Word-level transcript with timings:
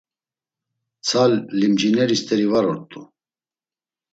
Mtsa, 0.99 1.21
limcineri 1.59 2.17
st̆eri 2.21 2.45
var 2.51 2.65
ort̆u. 2.71 3.01